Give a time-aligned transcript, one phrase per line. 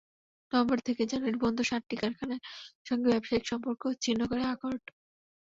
[0.51, 2.41] November থেকে January পর্যন্ত সাতটি কারখানার
[2.87, 4.83] সঙ্গে ব্যবসায়িক সম্পর্ক ছিন্ন করে অ্যাকর্ড।